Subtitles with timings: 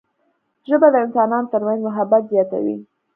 [0.69, 2.75] ژبه د انسانانو ترمنځ محبت زیاتوي